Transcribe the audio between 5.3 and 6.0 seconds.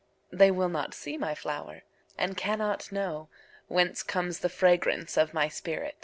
my spirit!